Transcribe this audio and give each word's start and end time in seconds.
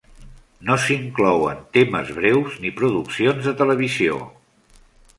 No 0.69 0.77
s'inclouen 0.85 1.61
temes 1.77 2.11
breus 2.21 2.57
ni 2.65 2.75
produccions 2.83 3.49
de 3.51 3.57
televisió. 3.65 4.21